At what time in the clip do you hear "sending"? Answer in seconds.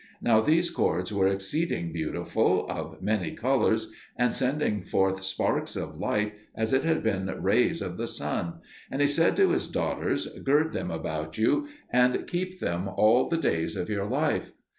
4.33-4.81